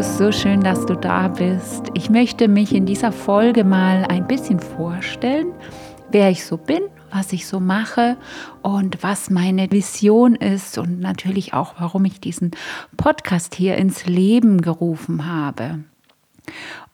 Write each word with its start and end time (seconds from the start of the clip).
So 0.00 0.30
schön, 0.30 0.60
dass 0.60 0.86
du 0.86 0.94
da 0.94 1.26
bist. 1.26 1.88
Ich 1.94 2.08
möchte 2.08 2.46
mich 2.46 2.72
in 2.72 2.86
dieser 2.86 3.10
Folge 3.10 3.64
mal 3.64 4.04
ein 4.04 4.28
bisschen 4.28 4.60
vorstellen, 4.60 5.52
wer 6.12 6.30
ich 6.30 6.44
so 6.44 6.56
bin, 6.56 6.82
was 7.12 7.32
ich 7.32 7.46
so 7.46 7.58
mache 7.58 8.16
und 8.62 9.02
was 9.02 9.28
meine 9.28 9.70
Vision 9.72 10.36
ist 10.36 10.78
und 10.78 11.00
natürlich 11.00 11.52
auch, 11.52 11.74
warum 11.78 12.04
ich 12.04 12.20
diesen 12.20 12.52
Podcast 12.96 13.56
hier 13.56 13.76
ins 13.76 14.06
Leben 14.06 14.60
gerufen 14.60 15.26
habe. 15.26 15.80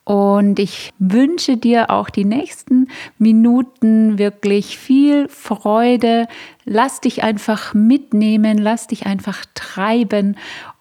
Und 0.04 0.58
ich 0.58 0.93
wünsche 0.98 1.58
dir 1.58 1.90
auch 1.90 2.08
die 2.08 2.25
nächsten 2.25 2.89
Minuten 3.18 4.18
wirklich 4.18 4.79
viel 4.79 5.29
Freude. 5.29 6.26
Lass 6.64 7.00
dich 7.00 7.22
einfach 7.22 7.75
mitnehmen, 7.75 8.57
lass 8.57 8.86
dich 8.86 9.04
einfach 9.04 9.44
treiben 9.54 10.36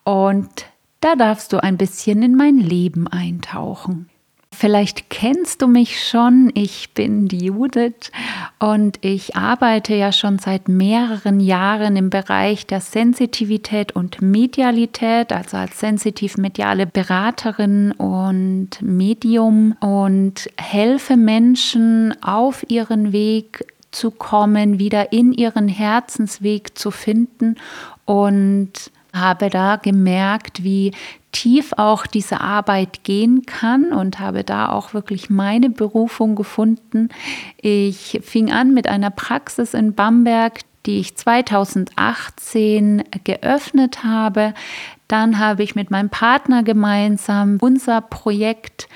und 0.06 0.66
da 1.04 1.16
darfst 1.16 1.52
du 1.52 1.62
ein 1.62 1.78
bisschen 1.78 2.24
in 2.24 2.36
mein 2.36 2.58
Leben 2.58 3.08
eintauchen. 3.08 4.10
Vielleicht 4.56 5.10
kennst 5.10 5.62
du 5.62 5.68
mich 5.68 6.08
schon. 6.08 6.52
Ich 6.54 6.94
bin 6.94 7.28
die 7.28 7.46
Judith 7.48 8.12
und 8.60 9.00
ich 9.02 9.36
arbeite 9.36 9.96
ja 9.96 10.12
schon 10.12 10.38
seit 10.40 10.70
mehreren 10.70 11.40
Jahren 11.40 11.96
im 11.96 12.10
Bereich 12.10 12.68
der 12.68 12.80
Sensitivität 12.80 13.94
und 13.94 14.22
Medialität, 14.22 15.34
also 15.34 15.58
als 15.58 15.80
sensitiv-mediale 15.80 16.86
Beraterin 16.86 17.92
und 17.94 18.82
Medium 18.82 19.76
und 19.82 20.50
helfe 20.58 21.18
Menschen 21.18 22.16
auf 22.24 22.64
ihren 22.70 23.12
Weg 23.12 23.66
zu 23.92 24.12
kommen, 24.12 24.80
wieder 24.80 25.12
in 25.12 25.34
ihren 25.34 25.68
Herzensweg 25.68 26.78
zu 26.78 26.92
finden 26.92 27.56
und 28.06 28.92
habe 29.14 29.50
da 29.50 29.76
gemerkt, 29.76 30.64
wie 30.64 30.92
tief 31.32 31.74
auch 31.78 32.08
diese 32.08 32.42
Arbeit 32.42 33.04
gehen 33.04 33.46
kann 33.46 33.92
und 33.92 34.20
habe 34.20 34.44
da 34.44 34.70
auch 34.70 34.94
wirklich 34.94 35.30
meine 35.30 35.70
Berufung 35.70 36.36
gefunden. 36.36 37.10
Ich 37.58 38.20
fing 38.24 38.52
an 38.52 38.74
mit 38.74 38.88
einer 38.88 39.10
Praxis 39.10 39.74
in 39.74 39.94
Bamberg, 39.94 40.60
die 40.86 41.00
ich 41.00 41.16
2018 41.16 43.04
geöffnet 43.24 44.04
habe. 44.04 44.54
Dann 45.08 45.40
habe 45.40 45.64
ich 45.64 45.76
mit 45.76 45.92
meinem 45.92 46.10
Partner 46.10 46.64
gemeinsam 46.64 47.58
unser 47.62 48.02
Projekt 48.02 48.88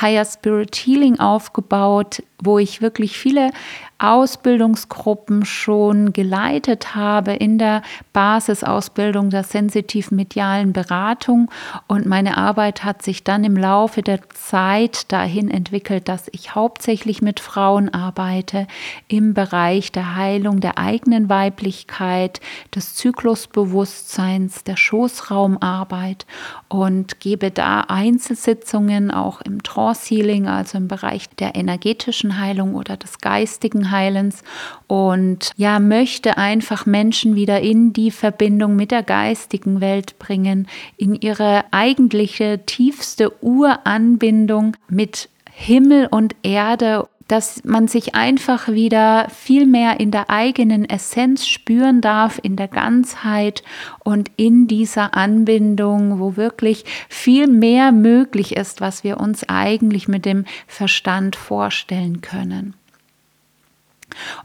Higher 0.00 0.24
Spirit 0.24 0.74
Healing 0.76 1.18
aufgebaut, 1.18 2.22
wo 2.42 2.58
ich 2.58 2.82
wirklich 2.82 3.18
viele 3.18 3.50
Ausbildungsgruppen 3.98 5.44
schon 5.44 6.12
geleitet 6.12 6.94
habe 6.94 7.32
in 7.32 7.58
der 7.58 7.82
Basisausbildung 8.12 9.30
der 9.30 9.42
sensitiv-medialen 9.42 10.72
Beratung. 10.72 11.50
Und 11.86 12.06
meine 12.06 12.36
Arbeit 12.36 12.84
hat 12.84 13.02
sich 13.02 13.24
dann 13.24 13.44
im 13.44 13.56
Laufe 13.56 14.02
der 14.02 14.20
Zeit 14.30 15.10
dahin 15.12 15.50
entwickelt, 15.50 16.08
dass 16.08 16.28
ich 16.32 16.54
hauptsächlich 16.54 17.22
mit 17.22 17.40
Frauen 17.40 17.88
arbeite 17.92 18.66
im 19.08 19.32
Bereich 19.32 19.92
der 19.92 20.14
Heilung 20.14 20.60
der 20.60 20.78
eigenen 20.78 21.28
Weiblichkeit, 21.28 22.40
des 22.74 22.94
Zyklusbewusstseins, 22.96 24.64
der 24.64 24.76
Schoßraumarbeit 24.76 26.26
und 26.68 27.20
gebe 27.20 27.50
da 27.50 27.80
Einzelsitzungen 27.88 29.10
auch 29.10 29.40
im 29.40 29.62
Trance 29.62 30.14
Healing, 30.14 30.48
also 30.48 30.78
im 30.78 30.88
Bereich 30.88 31.28
der 31.30 31.54
energetischen 31.54 32.38
Heilung 32.38 32.74
oder 32.74 32.96
des 32.96 33.18
geistigen 33.18 33.85
Heilens 33.90 34.42
und 34.86 35.50
ja, 35.56 35.78
möchte 35.78 36.38
einfach 36.38 36.86
Menschen 36.86 37.34
wieder 37.34 37.60
in 37.60 37.92
die 37.92 38.10
Verbindung 38.10 38.76
mit 38.76 38.90
der 38.90 39.02
geistigen 39.02 39.80
Welt 39.80 40.18
bringen, 40.18 40.68
in 40.96 41.14
ihre 41.14 41.64
eigentliche 41.70 42.60
tiefste 42.66 43.32
Uranbindung 43.42 44.76
mit 44.88 45.28
Himmel 45.52 46.06
und 46.10 46.36
Erde 46.42 47.08
dass 47.28 47.64
man 47.64 47.88
sich 47.88 48.14
einfach 48.14 48.68
wieder 48.68 49.28
viel 49.30 49.66
mehr 49.66 49.98
in 49.98 50.10
der 50.10 50.30
eigenen 50.30 50.88
Essenz 50.88 51.46
spüren 51.46 52.00
darf, 52.00 52.38
in 52.42 52.56
der 52.56 52.68
Ganzheit 52.68 53.62
und 54.04 54.30
in 54.36 54.68
dieser 54.68 55.14
Anbindung, 55.14 56.20
wo 56.20 56.36
wirklich 56.36 56.84
viel 57.08 57.48
mehr 57.48 57.90
möglich 57.90 58.56
ist, 58.56 58.80
was 58.80 59.02
wir 59.02 59.18
uns 59.18 59.48
eigentlich 59.48 60.06
mit 60.06 60.24
dem 60.24 60.44
Verstand 60.66 61.34
vorstellen 61.34 62.20
können. 62.20 62.74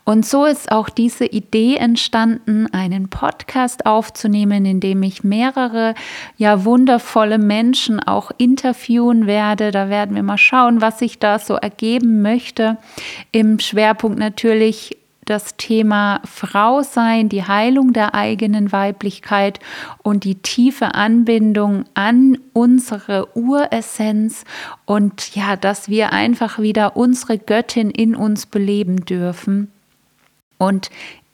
Und 0.03 0.25
so 0.25 0.45
ist 0.45 0.71
auch 0.71 0.89
diese 0.89 1.25
Idee 1.25 1.75
entstanden, 1.75 2.67
einen 2.73 3.09
Podcast 3.09 3.85
aufzunehmen, 3.85 4.65
in 4.65 4.79
dem 4.79 5.03
ich 5.03 5.23
mehrere 5.23 5.93
ja 6.37 6.65
wundervolle 6.65 7.37
Menschen 7.37 7.99
auch 7.99 8.31
interviewen 8.37 9.27
werde. 9.27 9.71
Da 9.71 9.89
werden 9.89 10.15
wir 10.15 10.23
mal 10.23 10.37
schauen, 10.37 10.81
was 10.81 10.99
sich 10.99 11.19
da 11.19 11.39
so 11.39 11.55
ergeben 11.55 12.21
möchte. 12.21 12.77
Im 13.31 13.59
Schwerpunkt 13.59 14.19
natürlich 14.19 14.97
das 15.31 15.55
Thema 15.55 16.21
Frau 16.25 16.83
sein, 16.83 17.29
die 17.29 17.43
Heilung 17.43 17.93
der 17.93 18.13
eigenen 18.13 18.73
Weiblichkeit 18.73 19.61
und 20.03 20.25
die 20.25 20.35
tiefe 20.35 20.93
Anbindung 20.93 21.85
an 21.93 22.37
unsere 22.51 23.35
Uressenz 23.37 24.43
und 24.85 25.33
ja, 25.33 25.55
dass 25.55 25.87
wir 25.87 26.11
einfach 26.11 26.59
wieder 26.59 26.97
unsere 26.97 27.37
Göttin 27.37 27.89
in 27.89 28.13
uns 28.13 28.45
beleben 28.45 29.05
dürfen 29.05 29.71
und 30.57 30.89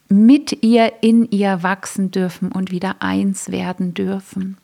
mit 0.09 0.63
ihr 0.63 0.93
in 1.01 1.29
ihr 1.31 1.63
wachsen 1.63 2.11
dürfen 2.11 2.51
und 2.51 2.71
wieder 2.71 2.97
eins 2.99 3.51
werden 3.51 3.95
dürfen. 3.95 4.57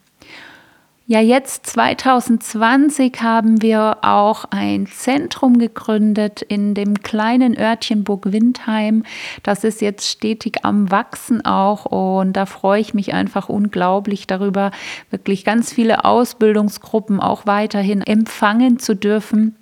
Ja, 1.05 1.19
jetzt 1.19 1.67
2020 1.67 3.21
haben 3.21 3.61
wir 3.61 3.97
auch 4.03 4.45
ein 4.51 4.87
Zentrum 4.87 5.59
gegründet 5.59 6.41
in 6.41 6.75
dem 6.75 7.03
kleinen 7.03 7.59
Örtchen 7.59 8.05
Burg-Windheim. 8.05 9.03
Das 9.43 9.65
ist 9.65 9.81
jetzt 9.81 10.07
stetig 10.09 10.63
am 10.63 10.91
Wachsen 10.91 11.43
auch 11.43 11.85
und 11.85 12.31
da 12.33 12.45
freue 12.45 12.79
ich 12.79 12.93
mich 12.93 13.13
einfach 13.13 13.49
unglaublich 13.49 14.27
darüber, 14.27 14.71
wirklich 15.09 15.43
ganz 15.43 15.73
viele 15.73 16.05
Ausbildungsgruppen 16.05 17.19
auch 17.19 17.45
weiterhin 17.45 18.01
empfangen 18.01 18.79
zu 18.79 18.95
dürfen. 18.95 19.57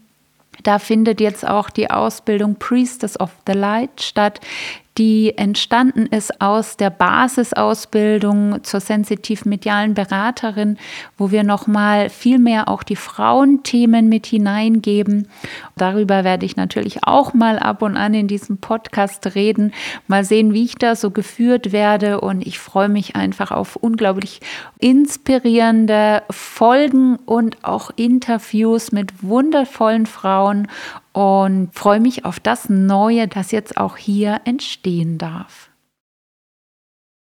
Da 0.62 0.78
findet 0.78 1.20
jetzt 1.22 1.48
auch 1.48 1.72
die 1.72 1.90
Ausbildung 1.90 2.58
Priestess 2.58 3.20
of 3.20 3.32
the 3.48 3.54
Light 3.54 4.04
statt, 4.04 4.42
die 4.98 5.38
entstanden 5.38 6.06
ist 6.06 6.42
aus 6.42 6.76
der 6.76 6.90
Basisausbildung 6.90 8.64
zur 8.64 8.82
sensitiv-medialen 8.82 9.94
Beraterin, 9.94 10.78
wo 11.18 11.32
wir 11.32 11.44
nochmal 11.44 12.10
viel 12.10 12.40
mehr 12.40 12.68
auch 12.68 12.84
die 12.84 12.98
Frauenthemen 12.98 14.10
mit 14.10 14.26
hineingeben. 14.26 15.30
Darüber 15.78 16.26
werde 16.26 16.46
ich 16.46 16.58
natürlich 16.58 17.04
auch 17.04 17.34
mal 17.34 17.58
ab 17.58 17.82
und 17.82 17.96
an 17.96 18.14
in 18.14 18.28
diesem 18.28 18.58
Podcast 18.58 19.34
reden. 19.34 19.74
Mal 20.08 20.26
sehen, 20.26 20.54
wie 20.54 20.66
ich 20.66 20.76
da 20.76 20.96
so 20.96 21.10
geführt 21.10 21.72
werde. 21.72 22.20
Und 22.20 22.46
ich 22.46 22.60
freue 22.60 22.90
mich 22.90 23.16
einfach 23.16 23.52
auf 23.52 23.78
unglaublich 23.78 24.42
inspirierende 24.80 26.24
Folgen 26.30 27.16
und 27.26 27.64
auch 27.64 27.92
Interviews 27.96 28.92
mit 28.92 29.24
wundervollen 29.24 30.06
Frauen 30.06 30.68
und 31.14 31.74
freue 31.74 32.00
mich 32.00 32.26
auf 32.26 32.40
das 32.40 32.70
Neue, 32.70 33.28
das 33.28 33.52
jetzt 33.52 33.78
auch 33.78 33.98
hier 33.98 34.42
entstehen 34.46 35.18
darf. 35.18 35.70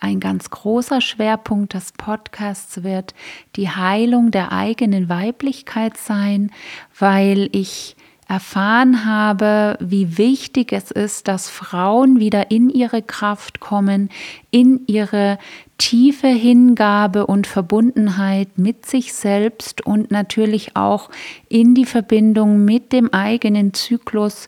Ein 0.00 0.20
ganz 0.20 0.50
großer 0.50 1.00
Schwerpunkt 1.00 1.72
des 1.74 1.92
Podcasts 1.92 2.82
wird 2.82 3.14
die 3.56 3.70
Heilung 3.70 4.30
der 4.30 4.52
eigenen 4.52 5.08
Weiblichkeit 5.08 5.96
sein, 5.96 6.50
weil 6.98 7.48
ich 7.52 7.96
erfahren 8.28 9.04
habe, 9.04 9.76
wie 9.80 10.18
wichtig 10.18 10.72
es 10.72 10.90
ist, 10.90 11.28
dass 11.28 11.48
Frauen 11.48 12.20
wieder 12.20 12.50
in 12.50 12.70
ihre 12.70 13.02
Kraft 13.02 13.60
kommen, 13.60 14.10
in 14.50 14.80
ihre 14.86 15.38
tiefe 15.78 16.28
Hingabe 16.28 17.26
und 17.26 17.46
Verbundenheit 17.46 18.56
mit 18.56 18.86
sich 18.86 19.12
selbst 19.12 19.84
und 19.84 20.10
natürlich 20.10 20.76
auch 20.76 21.10
in 21.48 21.74
die 21.74 21.84
Verbindung 21.84 22.64
mit 22.64 22.92
dem 22.92 23.12
eigenen 23.12 23.74
Zyklus, 23.74 24.46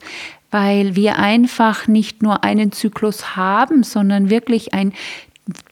weil 0.49 0.95
wir 0.95 1.17
einfach 1.17 1.87
nicht 1.87 2.23
nur 2.23 2.43
einen 2.43 2.71
Zyklus 2.71 3.35
haben, 3.35 3.83
sondern 3.83 4.29
wirklich 4.29 4.73
ein 4.73 4.93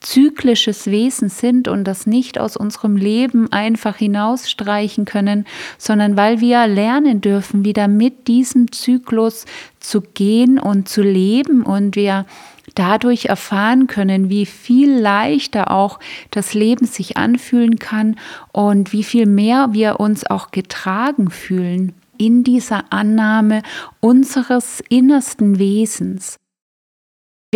zyklisches 0.00 0.86
Wesen 0.86 1.28
sind 1.28 1.68
und 1.68 1.84
das 1.84 2.06
nicht 2.06 2.38
aus 2.38 2.56
unserem 2.56 2.96
Leben 2.96 3.52
einfach 3.52 3.96
hinausstreichen 3.96 5.04
können, 5.04 5.46
sondern 5.78 6.16
weil 6.16 6.40
wir 6.40 6.66
lernen 6.66 7.20
dürfen, 7.20 7.64
wieder 7.64 7.88
mit 7.88 8.28
diesem 8.28 8.72
Zyklus 8.72 9.44
zu 9.80 10.00
gehen 10.00 10.58
und 10.58 10.88
zu 10.88 11.02
leben 11.02 11.62
und 11.62 11.96
wir 11.96 12.26
dadurch 12.74 13.26
erfahren 13.26 13.86
können, 13.86 14.28
wie 14.28 14.46
viel 14.46 14.92
leichter 14.92 15.70
auch 15.70 15.98
das 16.30 16.54
Leben 16.54 16.86
sich 16.86 17.16
anfühlen 17.16 17.78
kann 17.78 18.16
und 18.52 18.92
wie 18.92 19.04
viel 19.04 19.26
mehr 19.26 19.68
wir 19.72 20.00
uns 20.00 20.26
auch 20.26 20.50
getragen 20.50 21.30
fühlen 21.30 21.94
in 22.18 22.44
dieser 22.44 22.92
Annahme 22.92 23.62
unseres 24.00 24.82
innersten 24.88 25.58
Wesens. 25.58 26.38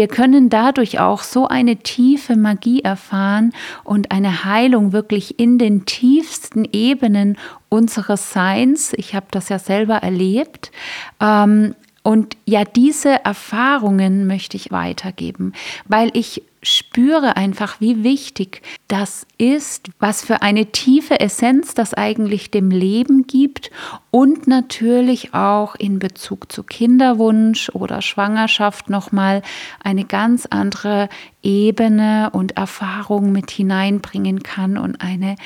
Wir 0.01 0.09
können 0.09 0.49
dadurch 0.49 0.99
auch 0.99 1.23
so 1.23 1.47
eine 1.47 1.77
tiefe 1.77 2.35
Magie 2.35 2.81
erfahren 2.81 3.53
und 3.85 4.13
eine 4.13 4.47
Heilung 4.47 4.95
wirklich 4.95 5.39
in 5.39 5.59
den 5.59 5.85
tiefsten 5.85 6.67
Ebenen 6.73 7.37
unseres 7.69 8.33
Seins. 8.33 8.95
Ich 8.95 9.15
habe 9.15 9.27
das 9.31 9.51
ja 9.51 9.59
selber 9.59 9.97
erlebt. 9.97 10.73
Ähm, 11.21 11.75
und 12.03 12.39
ja, 12.47 12.65
diese 12.65 13.27
Erfahrungen 13.27 14.27
möchte 14.27 14.57
ich 14.57 14.73
weitergeben, 14.73 15.53
weil 15.87 16.09
ich 16.15 16.45
spüre 16.63 17.37
einfach, 17.37 17.81
wie 17.81 18.05
wichtig 18.05 18.63
das 18.89 19.27
ist, 19.39 19.89
was 19.99 20.25
für 20.25 20.43
eine 20.43 20.67
tiefe 20.67 21.19
Essenz 21.19 21.75
das 21.75 21.95
eigentlich 21.95 22.51
dem 22.51 22.71
Leben 22.71 23.27
gibt 23.27 23.71
und 24.11 24.47
natürlich 24.47 25.33
auch 25.33 25.75
in 25.75 25.99
Bezug 25.99 26.53
zu 26.53 26.63
Kinderwunsch 26.63 27.71
oder 27.71 28.03
Schwangerschaft 28.03 28.91
nochmal 28.91 29.43
eine 29.83 30.05
ganz 30.05 30.47
andere 30.47 31.09
Ebene 31.43 32.31
und 32.33 32.57
Erfahrung 32.57 33.33
mit 33.33 33.51
hineinbringen 33.51 34.43
kann 34.43 34.77
und 34.77 35.01
eine 35.01 35.37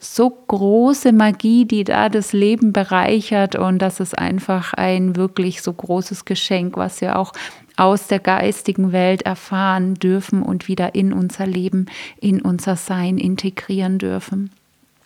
so 0.00 0.30
große 0.30 1.12
Magie, 1.12 1.64
die 1.64 1.82
da 1.82 2.08
das 2.08 2.32
Leben 2.32 2.72
bereichert. 2.72 3.56
Und 3.56 3.80
das 3.80 3.98
ist 4.00 4.16
einfach 4.16 4.72
ein 4.74 5.16
wirklich 5.16 5.62
so 5.62 5.72
großes 5.72 6.24
Geschenk, 6.24 6.76
was 6.76 7.00
wir 7.00 7.18
auch 7.18 7.32
aus 7.78 8.08
der 8.08 8.18
geistigen 8.18 8.92
Welt 8.92 9.22
erfahren 9.22 9.94
dürfen 9.94 10.42
und 10.42 10.68
wieder 10.68 10.94
in 10.94 11.12
unser 11.12 11.46
Leben, 11.46 11.86
in 12.20 12.42
unser 12.42 12.76
Sein 12.76 13.18
integrieren 13.18 13.98
dürfen. 13.98 14.50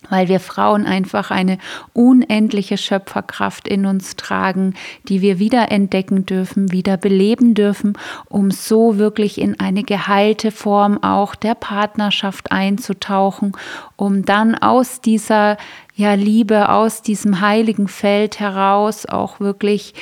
Weil 0.09 0.27
wir 0.27 0.41
Frauen 0.41 0.85
einfach 0.85 1.31
eine 1.31 1.57
unendliche 1.93 2.77
Schöpferkraft 2.77 3.69
in 3.69 3.85
uns 3.85 4.17
tragen, 4.17 4.73
die 5.07 5.21
wir 5.21 5.39
wieder 5.39 5.71
entdecken 5.71 6.25
dürfen, 6.25 6.73
wieder 6.73 6.97
beleben 6.97 7.53
dürfen, 7.53 7.97
um 8.27 8.51
so 8.51 8.97
wirklich 8.97 9.39
in 9.39 9.59
eine 9.61 9.83
geheilte 9.83 10.51
Form 10.51 11.01
auch 11.01 11.35
der 11.35 11.55
Partnerschaft 11.55 12.51
einzutauchen, 12.51 13.53
um 13.95 14.25
dann 14.25 14.55
aus 14.55 14.99
dieser 14.99 15.57
ja, 15.95 16.15
Liebe 16.15 16.69
aus 16.69 17.01
diesem 17.01 17.39
heiligen 17.39 17.87
Feld 17.87 18.39
heraus 18.39 19.05
auch 19.05 19.39
wirklich 19.39 19.93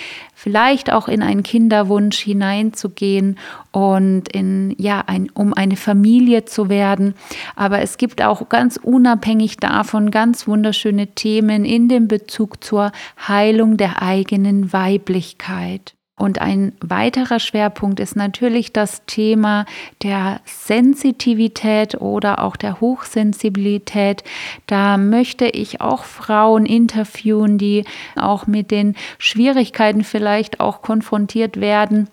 vielleicht 0.42 0.92
auch 0.92 1.08
in 1.08 1.22
einen 1.22 1.44
Kinderwunsch 1.44 2.18
hineinzugehen 2.18 3.38
und 3.72 4.28
in, 4.30 4.74
ja, 4.80 5.04
ein, 5.06 5.30
um 5.36 5.54
eine 5.54 5.76
Familie 5.76 6.46
zu 6.46 6.68
werden. 6.68 7.14
Aber 7.56 7.82
es 7.82 7.98
gibt 7.98 8.24
auch 8.24 8.50
ganz 8.50 8.80
unabhängig 8.82 9.58
davon 9.58 10.10
ganz 10.10 10.48
wunderschöne 10.48 11.14
Themen 11.14 11.64
in 11.64 11.90
dem 11.90 12.08
Bezug 12.08 12.64
zur 12.64 12.92
Heilung 13.28 13.78
der 13.78 14.02
eigenen 14.02 14.74
Weiblichkeit. 14.74 15.94
Und 16.22 16.40
ein 16.40 16.74
weiterer 16.82 17.40
Schwerpunkt 17.40 18.00
ist 18.00 18.16
natürlich 18.16 18.72
das 18.72 19.04
Thema 19.08 19.66
der 20.04 20.40
Sensitivität 20.46 22.00
oder 22.00 22.44
auch 22.44 22.58
der 22.58 22.80
Hochsensibilität. 22.80 24.24
Da 24.68 24.98
möchte 24.98 25.46
ich 25.48 25.82
auch 25.82 26.04
Frauen 26.04 26.68
interviewen, 26.68 27.58
die 27.58 27.86
auch 28.16 28.46
mit 28.46 28.70
den 28.70 28.96
Schwierigkeiten 29.18 30.04
vielleicht 30.04 30.60
auch 30.60 30.84
konfrontiert 30.84 31.60
werden 31.60 32.08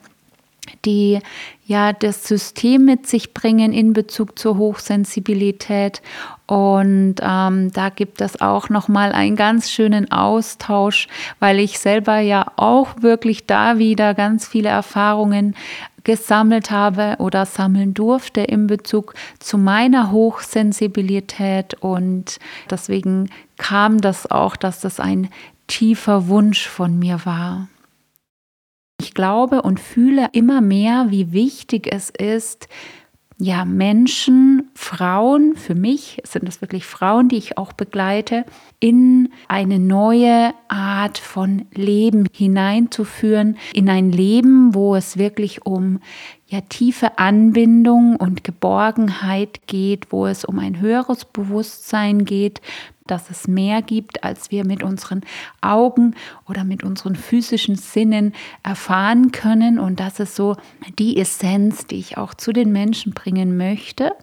die 0.84 1.20
ja 1.66 1.92
das 1.92 2.24
System 2.24 2.84
mit 2.84 3.06
sich 3.06 3.34
bringen 3.34 3.72
in 3.72 3.92
Bezug 3.92 4.38
zur 4.38 4.56
Hochsensibilität. 4.56 6.02
Und 6.46 7.16
ähm, 7.20 7.70
da 7.72 7.90
gibt 7.90 8.20
es 8.22 8.40
auch 8.40 8.70
nochmal 8.70 9.12
einen 9.12 9.36
ganz 9.36 9.70
schönen 9.70 10.10
Austausch, 10.10 11.08
weil 11.40 11.58
ich 11.58 11.78
selber 11.78 12.18
ja 12.20 12.46
auch 12.56 13.02
wirklich 13.02 13.46
da 13.46 13.78
wieder 13.78 14.14
ganz 14.14 14.48
viele 14.48 14.70
Erfahrungen 14.70 15.54
gesammelt 16.04 16.70
habe 16.70 17.16
oder 17.18 17.44
sammeln 17.44 17.92
durfte 17.92 18.40
in 18.40 18.66
Bezug 18.66 19.12
zu 19.40 19.58
meiner 19.58 20.10
Hochsensibilität. 20.10 21.74
Und 21.80 22.38
deswegen 22.70 23.28
kam 23.58 24.00
das 24.00 24.30
auch, 24.30 24.56
dass 24.56 24.80
das 24.80 25.00
ein 25.00 25.28
tiefer 25.66 26.28
Wunsch 26.28 26.66
von 26.66 26.98
mir 26.98 27.26
war. 27.26 27.68
Ich 29.08 29.14
glaube 29.14 29.62
und 29.62 29.80
fühle 29.80 30.28
immer 30.32 30.60
mehr, 30.60 31.06
wie 31.08 31.32
wichtig 31.32 31.88
es 31.90 32.10
ist, 32.10 32.68
ja, 33.38 33.64
Menschen, 33.64 34.68
Frauen, 34.74 35.56
für 35.56 35.74
mich 35.74 36.20
sind 36.24 36.46
es 36.46 36.60
wirklich 36.60 36.84
Frauen, 36.84 37.30
die 37.30 37.38
ich 37.38 37.56
auch 37.56 37.72
begleite, 37.72 38.44
in 38.80 39.30
eine 39.46 39.78
neue 39.78 40.52
Art 40.68 41.16
von 41.16 41.64
Leben 41.72 42.26
hineinzuführen, 42.34 43.56
in 43.72 43.88
ein 43.88 44.12
Leben, 44.12 44.74
wo 44.74 44.94
es 44.94 45.16
wirklich 45.16 45.64
um 45.64 46.00
ja 46.48 46.62
tiefe 46.62 47.18
Anbindung 47.18 48.16
und 48.16 48.42
Geborgenheit 48.42 49.66
geht, 49.66 50.10
wo 50.10 50.26
es 50.26 50.44
um 50.44 50.58
ein 50.58 50.80
höheres 50.80 51.26
Bewusstsein 51.26 52.24
geht, 52.24 52.62
dass 53.06 53.30
es 53.30 53.48
mehr 53.48 53.82
gibt, 53.82 54.24
als 54.24 54.50
wir 54.50 54.66
mit 54.66 54.82
unseren 54.82 55.22
Augen 55.60 56.14
oder 56.48 56.64
mit 56.64 56.84
unseren 56.84 57.16
physischen 57.16 57.76
Sinnen 57.76 58.34
erfahren 58.62 59.32
können. 59.32 59.78
Und 59.78 60.00
das 60.00 60.20
ist 60.20 60.36
so 60.36 60.56
die 60.98 61.18
Essenz, 61.18 61.86
die 61.86 61.98
ich 61.98 62.16
auch 62.16 62.34
zu 62.34 62.52
den 62.52 62.72
Menschen 62.72 63.12
bringen 63.12 63.56
möchte. 63.56 64.14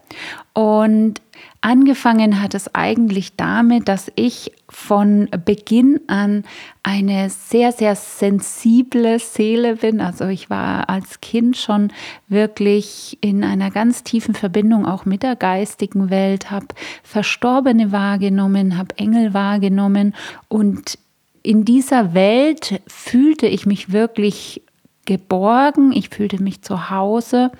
Und 0.52 1.20
Angefangen 1.60 2.40
hat 2.40 2.54
es 2.54 2.72
eigentlich 2.74 3.34
damit, 3.36 3.88
dass 3.88 4.12
ich 4.14 4.52
von 4.68 5.28
Beginn 5.44 6.00
an 6.06 6.44
eine 6.82 7.28
sehr, 7.30 7.72
sehr 7.72 7.96
sensible 7.96 9.18
Seele 9.18 9.76
bin. 9.76 10.00
Also 10.00 10.26
ich 10.26 10.48
war 10.48 10.88
als 10.88 11.20
Kind 11.20 11.56
schon 11.56 11.92
wirklich 12.28 13.18
in 13.20 13.42
einer 13.42 13.70
ganz 13.70 14.04
tiefen 14.04 14.34
Verbindung 14.34 14.86
auch 14.86 15.06
mit 15.06 15.22
der 15.22 15.34
geistigen 15.34 16.10
Welt, 16.10 16.50
habe 16.50 16.68
Verstorbene 17.02 17.90
wahrgenommen, 17.90 18.76
habe 18.76 18.96
Engel 18.98 19.34
wahrgenommen. 19.34 20.14
Und 20.48 20.98
in 21.42 21.64
dieser 21.64 22.14
Welt 22.14 22.80
fühlte 22.86 23.46
ich 23.46 23.66
mich 23.66 23.92
wirklich 23.92 24.62
geborgen, 25.04 25.92
ich 25.92 26.10
fühlte 26.10 26.42
mich 26.42 26.62
zu 26.62 26.90
Hause 26.90 27.50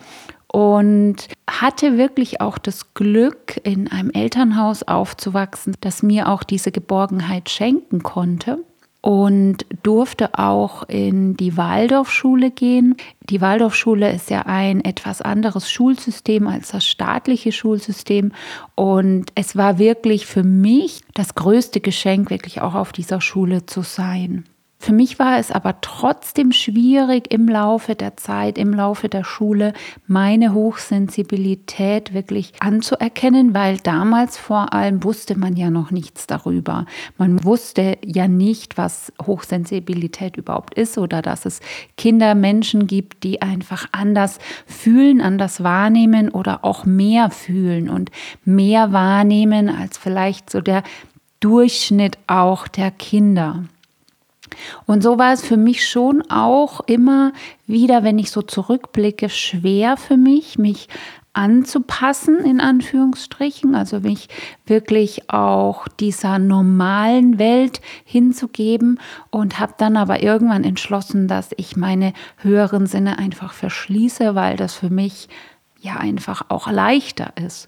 und 0.56 1.28
hatte 1.46 1.98
wirklich 1.98 2.40
auch 2.40 2.56
das 2.56 2.94
Glück, 2.94 3.60
in 3.62 3.88
einem 3.88 4.08
Elternhaus 4.08 4.84
aufzuwachsen, 4.84 5.74
das 5.82 6.02
mir 6.02 6.30
auch 6.30 6.42
diese 6.44 6.72
Geborgenheit 6.72 7.50
schenken 7.50 8.02
konnte 8.02 8.64
und 9.02 9.66
durfte 9.82 10.38
auch 10.38 10.84
in 10.88 11.36
die 11.36 11.58
Waldorfschule 11.58 12.50
gehen. 12.50 12.96
Die 13.28 13.42
Waldorfschule 13.42 14.10
ist 14.10 14.30
ja 14.30 14.46
ein 14.46 14.82
etwas 14.82 15.20
anderes 15.20 15.70
Schulsystem 15.70 16.46
als 16.46 16.70
das 16.70 16.86
staatliche 16.86 17.52
Schulsystem 17.52 18.32
und 18.74 19.26
es 19.34 19.56
war 19.56 19.78
wirklich 19.78 20.24
für 20.24 20.42
mich 20.42 21.02
das 21.12 21.34
größte 21.34 21.82
Geschenk, 21.82 22.30
wirklich 22.30 22.62
auch 22.62 22.74
auf 22.74 22.92
dieser 22.92 23.20
Schule 23.20 23.66
zu 23.66 23.82
sein. 23.82 24.46
Für 24.78 24.92
mich 24.92 25.18
war 25.18 25.38
es 25.38 25.50
aber 25.50 25.80
trotzdem 25.80 26.52
schwierig 26.52 27.32
im 27.32 27.48
Laufe 27.48 27.94
der 27.94 28.16
Zeit, 28.16 28.58
im 28.58 28.72
Laufe 28.72 29.08
der 29.08 29.24
Schule, 29.24 29.72
meine 30.06 30.52
Hochsensibilität 30.52 32.12
wirklich 32.12 32.52
anzuerkennen, 32.60 33.54
weil 33.54 33.78
damals 33.78 34.36
vor 34.36 34.74
allem 34.74 35.02
wusste 35.02 35.36
man 35.36 35.56
ja 35.56 35.70
noch 35.70 35.90
nichts 35.90 36.26
darüber. 36.26 36.84
Man 37.16 37.42
wusste 37.42 37.98
ja 38.04 38.28
nicht, 38.28 38.76
was 38.76 39.12
Hochsensibilität 39.20 40.36
überhaupt 40.36 40.74
ist 40.74 40.98
oder 40.98 41.22
dass 41.22 41.46
es 41.46 41.60
Kinder, 41.96 42.34
Menschen 42.34 42.86
gibt, 42.86 43.24
die 43.24 43.42
einfach 43.42 43.88
anders 43.92 44.38
fühlen, 44.66 45.20
anders 45.20 45.62
wahrnehmen 45.62 46.28
oder 46.28 46.64
auch 46.64 46.84
mehr 46.84 47.30
fühlen 47.30 47.88
und 47.88 48.10
mehr 48.44 48.92
wahrnehmen 48.92 49.68
als 49.68 49.98
vielleicht 49.98 50.50
so 50.50 50.60
der 50.60 50.82
Durchschnitt 51.40 52.18
auch 52.26 52.68
der 52.68 52.90
Kinder. 52.90 53.64
Und 54.86 55.02
so 55.02 55.18
war 55.18 55.32
es 55.32 55.44
für 55.44 55.56
mich 55.56 55.88
schon 55.88 56.22
auch 56.30 56.80
immer 56.86 57.32
wieder, 57.66 58.04
wenn 58.04 58.18
ich 58.18 58.30
so 58.30 58.42
zurückblicke, 58.42 59.28
schwer 59.28 59.96
für 59.96 60.16
mich, 60.16 60.58
mich 60.58 60.88
anzupassen, 61.36 62.38
in 62.38 62.60
Anführungsstrichen, 62.60 63.74
also 63.74 64.00
mich 64.00 64.28
wirklich 64.64 65.28
auch 65.28 65.86
dieser 65.86 66.38
normalen 66.38 67.38
Welt 67.38 67.82
hinzugeben 68.04 68.98
und 69.30 69.60
habe 69.60 69.74
dann 69.76 69.98
aber 69.98 70.22
irgendwann 70.22 70.64
entschlossen, 70.64 71.28
dass 71.28 71.50
ich 71.58 71.76
meine 71.76 72.14
höheren 72.38 72.86
Sinne 72.86 73.18
einfach 73.18 73.52
verschließe, 73.52 74.34
weil 74.34 74.56
das 74.56 74.74
für 74.74 74.88
mich 74.88 75.28
ja 75.78 75.96
einfach 75.96 76.46
auch 76.48 76.70
leichter 76.70 77.34
ist. 77.36 77.66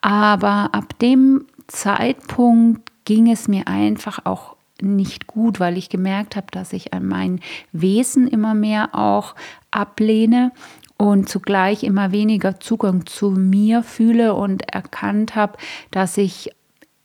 Aber 0.00 0.70
ab 0.72 0.98
dem 0.98 1.46
Zeitpunkt 1.68 2.90
ging 3.04 3.30
es 3.30 3.46
mir 3.46 3.68
einfach 3.68 4.20
auch 4.24 4.53
nicht 4.80 5.26
gut, 5.26 5.60
weil 5.60 5.78
ich 5.78 5.88
gemerkt 5.88 6.36
habe, 6.36 6.46
dass 6.50 6.72
ich 6.72 6.92
an 6.92 7.06
mein 7.06 7.40
Wesen 7.72 8.26
immer 8.26 8.54
mehr 8.54 8.94
auch 8.94 9.34
ablehne 9.70 10.52
und 10.96 11.28
zugleich 11.28 11.82
immer 11.84 12.12
weniger 12.12 12.60
Zugang 12.60 13.06
zu 13.06 13.30
mir 13.30 13.82
fühle 13.82 14.34
und 14.34 14.62
erkannt 14.72 15.36
habe, 15.36 15.58
dass 15.90 16.16
ich 16.16 16.50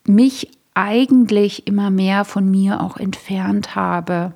mich 0.06 0.52
eigentlich 0.74 1.68
immer 1.68 1.90
mehr 1.90 2.26
von 2.26 2.50
mir 2.50 2.82
auch 2.82 2.98
entfernt 2.98 3.76
habe. 3.76 4.34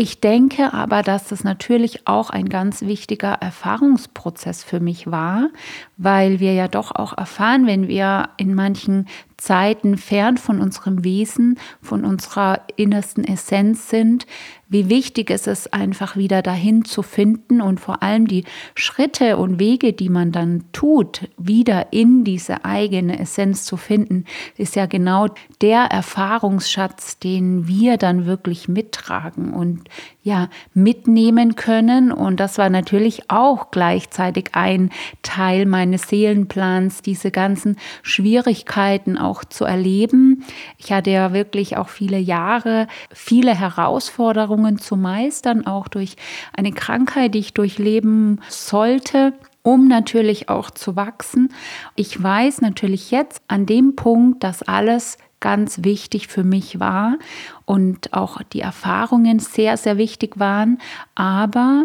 Ich 0.00 0.20
denke 0.20 0.72
aber, 0.74 1.02
dass 1.02 1.26
das 1.26 1.42
natürlich 1.42 2.06
auch 2.06 2.30
ein 2.30 2.48
ganz 2.48 2.82
wichtiger 2.82 3.32
Erfahrungsprozess 3.32 4.62
für 4.62 4.78
mich 4.78 5.10
war, 5.10 5.48
weil 5.96 6.38
wir 6.38 6.52
ja 6.52 6.68
doch 6.68 6.92
auch 6.92 7.18
erfahren, 7.18 7.66
wenn 7.66 7.88
wir 7.88 8.28
in 8.36 8.54
manchen 8.54 9.08
Zeiten 9.38 9.96
fern 9.96 10.36
von 10.36 10.60
unserem 10.60 11.04
Wesen, 11.04 11.58
von 11.80 12.04
unserer 12.04 12.62
innersten 12.76 13.24
Essenz 13.24 13.88
sind, 13.88 14.26
wie 14.68 14.90
wichtig 14.90 15.30
es 15.30 15.46
ist, 15.46 15.72
einfach 15.72 16.16
wieder 16.16 16.42
dahin 16.42 16.84
zu 16.84 17.02
finden 17.02 17.62
und 17.62 17.80
vor 17.80 18.02
allem 18.02 18.26
die 18.26 18.44
Schritte 18.74 19.38
und 19.38 19.58
Wege, 19.58 19.94
die 19.94 20.10
man 20.10 20.30
dann 20.30 20.64
tut, 20.72 21.28
wieder 21.38 21.92
in 21.92 22.22
diese 22.24 22.64
eigene 22.66 23.18
Essenz 23.18 23.64
zu 23.64 23.76
finden, 23.78 24.24
ist 24.56 24.76
ja 24.76 24.86
genau 24.86 25.28
der 25.62 25.84
Erfahrungsschatz, 25.84 27.18
den 27.18 27.66
wir 27.66 27.96
dann 27.96 28.26
wirklich 28.26 28.68
mittragen 28.68 29.54
und 29.54 29.88
ja, 30.22 30.50
mitnehmen 30.74 31.56
können. 31.56 32.12
Und 32.12 32.38
das 32.38 32.58
war 32.58 32.68
natürlich 32.68 33.30
auch 33.30 33.70
gleichzeitig 33.70 34.50
ein 34.52 34.90
Teil 35.22 35.64
meines 35.64 36.08
Seelenplans, 36.08 37.00
diese 37.00 37.30
ganzen 37.30 37.76
Schwierigkeiten 38.02 39.16
auch 39.16 39.27
zu 39.44 39.64
erleben. 39.64 40.44
Ich 40.76 40.92
hatte 40.92 41.10
ja 41.10 41.32
wirklich 41.32 41.76
auch 41.76 41.88
viele 41.88 42.18
Jahre, 42.18 42.86
viele 43.12 43.54
Herausforderungen 43.54 44.78
zu 44.78 44.96
meistern, 44.96 45.66
auch 45.66 45.88
durch 45.88 46.16
eine 46.52 46.72
Krankheit, 46.72 47.34
die 47.34 47.40
ich 47.40 47.54
durchleben 47.54 48.40
sollte 48.48 49.34
um 49.62 49.86
natürlich 49.86 50.48
auch 50.48 50.70
zu 50.70 50.96
wachsen. 50.96 51.52
Ich 51.94 52.22
weiß 52.22 52.62
natürlich 52.62 53.10
jetzt 53.10 53.42
an 53.48 53.66
dem 53.66 53.96
Punkt, 53.96 54.42
dass 54.42 54.62
alles 54.62 55.18
ganz 55.40 55.84
wichtig 55.84 56.28
für 56.28 56.44
mich 56.44 56.80
war 56.80 57.16
und 57.64 58.12
auch 58.12 58.42
die 58.42 58.60
Erfahrungen 58.60 59.38
sehr, 59.38 59.76
sehr 59.76 59.98
wichtig 59.98 60.38
waren. 60.38 60.78
Aber 61.14 61.84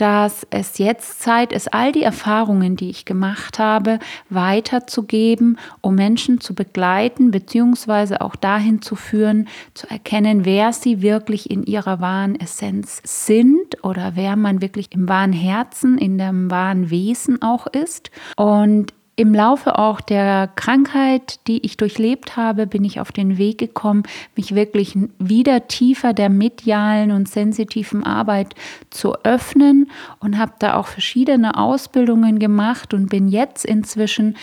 dass 0.00 0.46
es 0.48 0.78
jetzt 0.78 1.20
Zeit 1.20 1.52
ist, 1.52 1.74
all 1.74 1.92
die 1.92 2.02
Erfahrungen, 2.02 2.74
die 2.74 2.88
ich 2.88 3.04
gemacht 3.04 3.58
habe, 3.58 3.98
weiterzugeben, 4.30 5.58
um 5.82 5.94
Menschen 5.94 6.40
zu 6.40 6.54
begleiten, 6.54 7.30
beziehungsweise 7.30 8.22
auch 8.22 8.34
dahin 8.34 8.80
zu 8.80 8.96
führen, 8.96 9.48
zu 9.74 9.90
erkennen, 9.90 10.46
wer 10.46 10.72
sie 10.72 11.02
wirklich 11.02 11.50
in 11.50 11.64
ihrer 11.64 12.00
wahren 12.00 12.38
Essenz 12.40 13.02
sind 13.04 13.84
oder 13.84 14.12
wer 14.14 14.36
man 14.36 14.62
wirklich 14.62 14.92
im 14.92 15.06
wahren 15.06 15.34
Herzen, 15.34 15.98
in 15.98 16.16
dem 16.16 16.50
wahren 16.50 16.88
Wesen 16.88 17.42
auch 17.42 17.66
ist. 17.66 18.10
Und 18.36 18.94
im 19.16 19.34
Laufe 19.34 19.78
auch 19.78 20.00
der 20.00 20.48
Krankheit, 20.56 21.46
die 21.46 21.64
ich 21.64 21.76
durchlebt 21.76 22.36
habe, 22.36 22.66
bin 22.66 22.84
ich 22.84 23.00
auf 23.00 23.12
den 23.12 23.36
Weg 23.36 23.58
gekommen, 23.58 24.04
mich 24.34 24.54
wirklich 24.54 24.96
wieder 25.18 25.68
tiefer 25.68 26.12
der 26.12 26.30
medialen 26.30 27.10
und 27.10 27.28
sensitiven 27.28 28.04
Arbeit 28.04 28.54
zu 28.88 29.14
öffnen 29.24 29.90
und 30.20 30.38
habe 30.38 30.52
da 30.58 30.76
auch 30.76 30.86
verschiedene 30.86 31.58
Ausbildungen 31.58 32.38
gemacht 32.38 32.94
und 32.94 33.10
bin 33.10 33.28
jetzt 33.28 33.66
inzwischen 33.66 34.36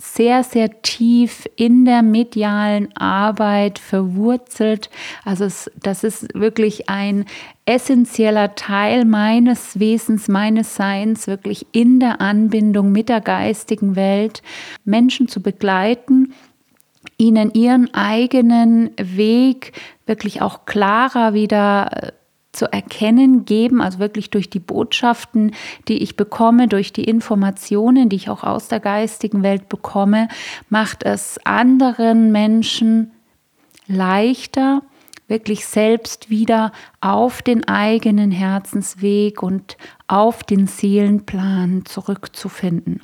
sehr, 0.00 0.44
sehr 0.44 0.80
tief 0.82 1.48
in 1.56 1.84
der 1.84 2.02
medialen 2.02 2.96
Arbeit 2.96 3.80
verwurzelt. 3.80 4.90
Also 5.24 5.44
es, 5.44 5.70
das 5.74 6.04
ist 6.04 6.32
wirklich 6.34 6.88
ein 6.88 7.24
essentieller 7.66 8.54
Teil 8.54 9.04
meines 9.04 9.80
Wesens, 9.80 10.28
meines 10.28 10.76
Seins, 10.76 11.26
wirklich 11.26 11.66
in 11.72 11.98
der 11.98 12.20
Anbindung 12.20 12.92
mit 12.92 13.08
der 13.08 13.20
geistigen 13.20 13.96
Welt 13.96 14.42
Menschen 14.84 15.26
zu 15.26 15.42
begleiten, 15.42 16.32
ihnen 17.16 17.52
ihren 17.52 17.92
eigenen 17.92 18.90
Weg 18.98 19.72
wirklich 20.06 20.40
auch 20.42 20.64
klarer 20.64 21.34
wieder 21.34 22.12
zu 22.52 22.72
erkennen 22.72 23.44
geben, 23.44 23.80
also 23.80 23.98
wirklich 23.98 24.30
durch 24.30 24.50
die 24.50 24.60
Botschaften, 24.60 25.52
die 25.86 25.98
ich 26.02 26.16
bekomme, 26.16 26.68
durch 26.68 26.92
die 26.92 27.04
Informationen, 27.04 28.08
die 28.08 28.16
ich 28.16 28.30
auch 28.30 28.42
aus 28.42 28.68
der 28.68 28.80
geistigen 28.80 29.42
Welt 29.42 29.68
bekomme, 29.68 30.28
macht 30.68 31.02
es 31.02 31.38
anderen 31.44 32.32
Menschen 32.32 33.12
leichter, 33.86 34.82
wirklich 35.28 35.66
selbst 35.66 36.30
wieder 36.30 36.72
auf 37.00 37.42
den 37.42 37.68
eigenen 37.68 38.30
Herzensweg 38.30 39.42
und 39.42 39.76
auf 40.06 40.42
den 40.42 40.66
Seelenplan 40.66 41.84
zurückzufinden. 41.84 43.02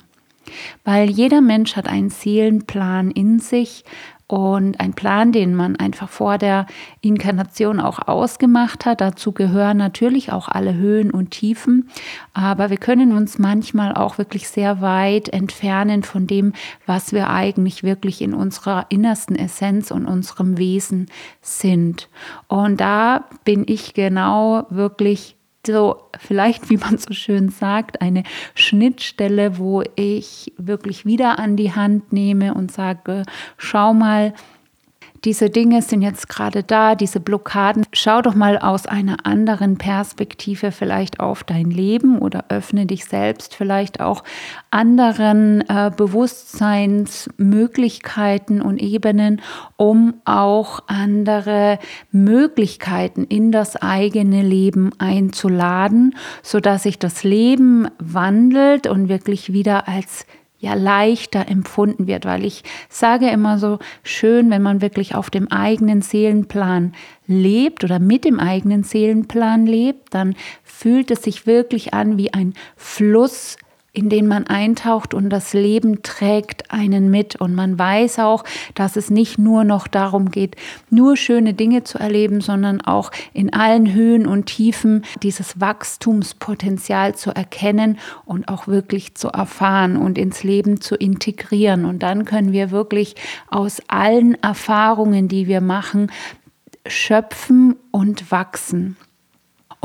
Weil 0.83 1.09
jeder 1.09 1.41
Mensch 1.41 1.75
hat 1.75 1.87
einen 1.87 2.09
Seelenplan 2.09 3.11
in 3.11 3.39
sich, 3.39 3.83
und 4.27 4.79
ein 4.79 4.93
Plan, 4.93 5.31
den 5.31 5.53
man 5.53 5.75
einfach 5.75 6.09
vor 6.09 6.37
der 6.37 6.65
Inkarnation 7.01 7.79
auch 7.79 8.07
ausgemacht 8.07 8.85
hat. 8.85 9.01
Dazu 9.01 9.31
gehören 9.31 9.77
natürlich 9.77 10.31
auch 10.31 10.47
alle 10.49 10.73
Höhen 10.73 11.11
und 11.11 11.31
Tiefen, 11.31 11.89
aber 12.33 12.69
wir 12.69 12.77
können 12.77 13.11
uns 13.11 13.37
manchmal 13.37 13.93
auch 13.93 14.17
wirklich 14.17 14.47
sehr 14.47 14.81
weit 14.81 15.29
entfernen 15.29 16.03
von 16.03 16.25
dem, 16.25 16.53
was 16.87 17.13
wir 17.13 17.29
eigentlich 17.29 17.83
wirklich 17.83 18.21
in 18.21 18.33
unserer 18.33 18.87
innersten 18.89 19.35
Essenz 19.35 19.91
und 19.91 20.05
unserem 20.07 20.57
Wesen 20.57 21.07
sind. 21.41 22.09
Und 22.47 22.81
da 22.81 23.25
bin 23.43 23.63
ich 23.67 23.93
genau 23.93 24.65
wirklich 24.69 25.35
so 25.65 26.01
vielleicht, 26.17 26.69
wie 26.69 26.77
man 26.77 26.97
so 26.97 27.13
schön 27.13 27.49
sagt, 27.49 28.01
eine 28.01 28.23
Schnittstelle, 28.53 29.57
wo 29.57 29.83
ich 29.95 30.53
wirklich 30.57 31.05
wieder 31.05 31.39
an 31.39 31.55
die 31.55 31.73
Hand 31.73 32.13
nehme 32.13 32.53
und 32.53 32.71
sage, 32.71 33.23
schau 33.57 33.93
mal, 33.93 34.33
diese 35.25 35.49
Dinge 35.49 35.81
sind 35.81 36.03
jetzt 36.03 36.29
gerade 36.29 36.61
da, 36.61 36.93
diese 36.93 37.19
Blockaden. 37.19 37.83
Schau 37.91 38.21
doch 38.21 38.35
mal 38.35 38.59
aus 38.59 38.85
einer 38.85 39.25
anderen 39.25 39.77
Perspektive 39.77 40.71
vielleicht 40.71 41.19
auf 41.19 41.43
dein 41.43 41.71
Leben 41.71 42.19
oder 42.19 42.45
öffne 42.49 42.85
dich 42.85 43.05
selbst 43.05 43.55
vielleicht 43.55 44.01
auch 44.01 44.23
anderen 44.69 45.67
äh, 45.67 45.89
Bewusstseinsmöglichkeiten 45.95 48.61
und 48.61 48.79
Ebenen, 48.79 49.41
um 49.77 50.13
auch 50.25 50.83
andere 50.85 51.79
Möglichkeiten 52.11 53.23
in 53.23 53.51
das 53.51 53.75
eigene 53.75 54.43
Leben 54.43 54.91
einzuladen, 54.99 56.15
sodass 56.43 56.83
sich 56.83 56.99
das 56.99 57.23
Leben 57.23 57.87
wandelt 57.97 58.85
und 58.85 59.09
wirklich 59.09 59.51
wieder 59.51 59.87
als 59.87 60.27
ja 60.65 60.73
leichter 60.73 61.47
empfunden 61.47 62.07
wird, 62.07 62.25
weil 62.25 62.43
ich 62.43 62.63
sage 62.89 63.29
immer 63.29 63.57
so 63.57 63.79
schön, 64.03 64.49
wenn 64.49 64.61
man 64.61 64.81
wirklich 64.81 65.15
auf 65.15 65.29
dem 65.29 65.51
eigenen 65.51 66.01
Seelenplan 66.01 66.93
lebt 67.27 67.83
oder 67.83 67.99
mit 67.99 68.25
dem 68.25 68.39
eigenen 68.39 68.83
Seelenplan 68.83 69.65
lebt, 69.65 70.13
dann 70.13 70.35
fühlt 70.63 71.11
es 71.11 71.23
sich 71.23 71.47
wirklich 71.47 71.93
an 71.93 72.17
wie 72.17 72.33
ein 72.33 72.53
Fluss, 72.75 73.57
in 73.95 74.09
den 74.09 74.27
man 74.27 74.45
eintaucht 74.45 75.13
und 75.13 75.29
das 75.29 75.53
Leben 75.53 76.03
trägt 76.03 76.71
einen 76.71 77.09
mit. 77.09 77.37
Und 77.37 77.55
man 77.55 77.79
weiß 77.79 78.19
auch, 78.19 78.43
dass 78.75 78.95
es 78.97 79.09
nicht 79.09 79.39
nur 79.39 79.63
noch 79.63 79.87
darum 79.87 80.29
geht, 80.29 80.55
nur 80.89 81.17
schöne 81.17 81.53
Dinge 81.53 81.83
zu 81.83 81.97
erleben, 81.97 82.41
sondern 82.41 82.81
auch 82.81 83.11
in 83.33 83.53
allen 83.53 83.93
Höhen 83.93 84.27
und 84.27 84.47
Tiefen 84.47 85.03
dieses 85.23 85.59
Wachstumspotenzial 85.59 87.15
zu 87.15 87.31
erkennen 87.31 87.97
und 88.25 88.49
auch 88.49 88.67
wirklich 88.67 89.15
zu 89.15 89.29
erfahren 89.29 89.97
und 89.97 90.17
ins 90.17 90.43
Leben 90.43 90.81
zu 90.81 90.95
integrieren. 90.95 91.85
Und 91.85 92.03
dann 92.03 92.25
können 92.25 92.51
wir 92.51 92.71
wirklich 92.71 93.15
aus 93.49 93.81
allen 93.87 94.35
Erfahrungen, 94.43 95.27
die 95.27 95.47
wir 95.47 95.61
machen, 95.61 96.11
schöpfen 96.85 97.75
und 97.91 98.29
wachsen. 98.31 98.97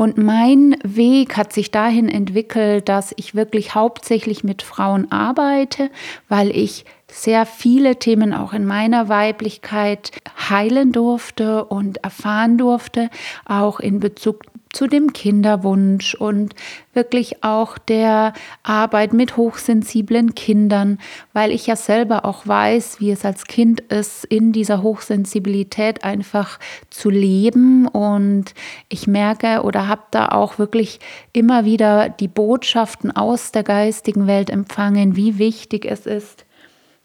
Und 0.01 0.17
mein 0.17 0.77
Weg 0.81 1.37
hat 1.37 1.53
sich 1.53 1.69
dahin 1.69 2.09
entwickelt, 2.09 2.89
dass 2.89 3.13
ich 3.17 3.35
wirklich 3.35 3.75
hauptsächlich 3.75 4.43
mit 4.43 4.63
Frauen 4.63 5.11
arbeite, 5.11 5.91
weil 6.27 6.49
ich 6.49 6.85
sehr 7.07 7.45
viele 7.45 7.97
Themen 7.97 8.33
auch 8.33 8.51
in 8.53 8.65
meiner 8.65 9.09
Weiblichkeit 9.09 10.09
heilen 10.49 10.91
durfte 10.91 11.65
und 11.65 12.03
erfahren 12.03 12.57
durfte, 12.57 13.11
auch 13.45 13.79
in 13.79 13.99
Bezug 13.99 14.41
zu 14.73 14.87
dem 14.87 15.13
Kinderwunsch 15.13 16.15
und 16.15 16.55
wirklich 16.93 17.43
auch 17.43 17.77
der 17.77 18.33
Arbeit 18.63 19.13
mit 19.13 19.37
hochsensiblen 19.37 20.35
Kindern, 20.35 20.97
weil 21.33 21.51
ich 21.51 21.67
ja 21.67 21.75
selber 21.75 22.25
auch 22.25 22.47
weiß, 22.47 22.99
wie 22.99 23.11
es 23.11 23.25
als 23.25 23.45
Kind 23.45 23.81
ist, 23.81 24.25
in 24.25 24.51
dieser 24.51 24.81
Hochsensibilität 24.81 26.03
einfach 26.03 26.59
zu 26.89 27.09
leben. 27.09 27.87
Und 27.87 28.53
ich 28.89 29.07
merke 29.07 29.63
oder 29.63 29.87
habe 29.87 30.03
da 30.11 30.29
auch 30.29 30.57
wirklich 30.57 30.99
immer 31.33 31.65
wieder 31.65 32.09
die 32.09 32.27
Botschaften 32.27 33.11
aus 33.11 33.51
der 33.51 33.63
geistigen 33.63 34.27
Welt 34.27 34.49
empfangen, 34.49 35.15
wie 35.15 35.37
wichtig 35.37 35.85
es 35.85 36.05
ist, 36.05 36.45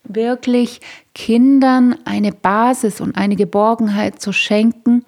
wirklich 0.04 0.80
Kindern 1.14 1.96
eine 2.04 2.32
Basis 2.32 3.00
und 3.00 3.16
eine 3.16 3.36
Geborgenheit 3.36 4.20
zu 4.20 4.32
schenken, 4.32 5.04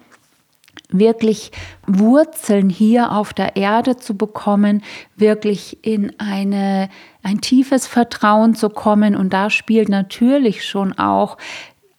wirklich 0.89 1.51
Wurzeln 1.85 2.69
hier 2.69 3.11
auf 3.11 3.33
der 3.33 3.55
Erde 3.55 3.97
zu 3.97 4.17
bekommen, 4.17 4.83
wirklich 5.15 5.85
in 5.85 6.19
eine, 6.19 6.89
ein 7.23 7.41
tiefes 7.41 7.87
Vertrauen 7.87 8.55
zu 8.55 8.69
kommen. 8.69 9.15
Und 9.15 9.31
da 9.31 9.49
spielt 9.49 9.89
natürlich 9.89 10.65
schon 10.65 10.97
auch 10.97 11.37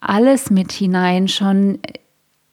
alles 0.01 0.49
mit 0.49 0.71
hinein, 0.71 1.27
schon 1.27 1.79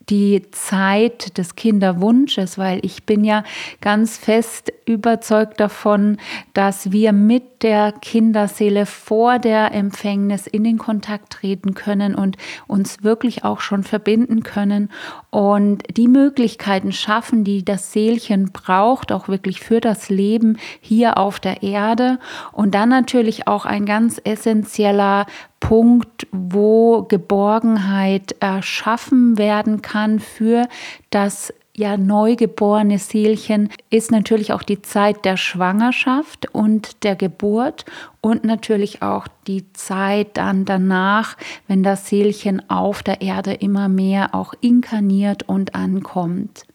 die 0.09 0.43
Zeit 0.51 1.37
des 1.37 1.55
Kinderwunsches, 1.55 2.57
weil 2.57 2.79
ich 2.83 3.03
bin 3.03 3.23
ja 3.23 3.43
ganz 3.81 4.17
fest 4.17 4.73
überzeugt 4.85 5.59
davon, 5.59 6.17
dass 6.53 6.91
wir 6.91 7.13
mit 7.13 7.63
der 7.63 7.91
Kinderseele 7.91 8.85
vor 8.85 9.37
der 9.37 9.73
Empfängnis 9.73 10.47
in 10.47 10.63
den 10.63 10.77
Kontakt 10.77 11.33
treten 11.33 11.73
können 11.73 12.15
und 12.15 12.37
uns 12.67 13.03
wirklich 13.03 13.43
auch 13.43 13.59
schon 13.59 13.83
verbinden 13.83 14.43
können 14.43 14.89
und 15.29 15.83
die 15.95 16.07
Möglichkeiten 16.07 16.91
schaffen, 16.91 17.43
die 17.43 17.63
das 17.63 17.93
Seelchen 17.93 18.51
braucht, 18.51 19.11
auch 19.11 19.27
wirklich 19.27 19.59
für 19.59 19.79
das 19.79 20.09
Leben 20.09 20.57
hier 20.79 21.17
auf 21.17 21.39
der 21.39 21.61
Erde. 21.61 22.17
Und 22.51 22.73
dann 22.73 22.89
natürlich 22.89 23.47
auch 23.47 23.65
ein 23.65 23.85
ganz 23.85 24.19
essentieller 24.23 25.25
Punkt, 25.69 26.25
wo 26.31 27.03
Geborgenheit 27.03 28.35
erschaffen 28.39 29.37
werden 29.37 29.83
kann 29.83 30.17
für 30.17 30.67
das 31.11 31.53
ja 31.75 31.95
neugeborene 31.95 32.97
Seelchen 32.97 33.69
ist 33.91 34.09
natürlich 34.09 34.51
auch 34.51 34.63
die 34.63 34.81
Zeit 34.81 35.25
der 35.25 35.37
Schwangerschaft 35.37 36.51
und 36.55 37.03
der 37.03 37.15
Geburt 37.15 37.85
und 38.19 38.45
natürlich 38.45 39.03
auch 39.03 39.27
die 39.45 39.71
Zeit 39.73 40.37
dann 40.37 40.65
danach, 40.65 41.37
wenn 41.67 41.83
das 41.83 42.09
Seelchen 42.09 42.67
auf 42.71 43.03
der 43.03 43.21
Erde 43.21 43.53
immer 43.53 43.89
mehr 43.89 44.33
auch 44.33 44.55
inkarniert 44.61 45.43
und 45.47 45.75
ankommt. 45.75 46.65